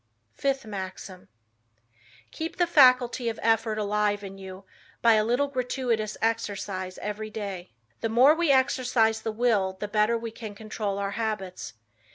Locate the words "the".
2.57-2.65, 7.99-8.09, 9.21-9.31, 9.79-9.87